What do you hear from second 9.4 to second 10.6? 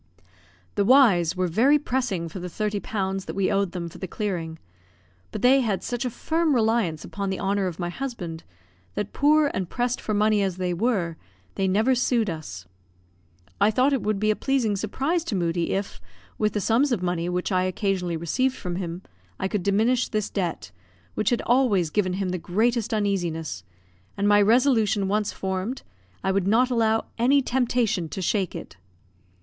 and pressed for money as